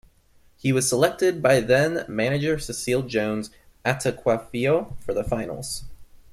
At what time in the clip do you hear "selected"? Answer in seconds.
0.89-1.43